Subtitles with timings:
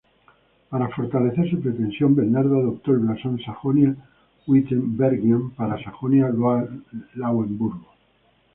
[0.69, 7.85] Para fortalecer su pretensión, Bernardo adoptó el blasón Sajonia-Wittenbergian para Sajonia-Lauenburgo.